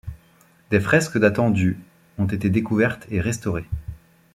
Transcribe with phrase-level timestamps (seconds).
[0.71, 1.77] Des fresques datant du
[2.17, 3.69] ont été découvertes et restaurées.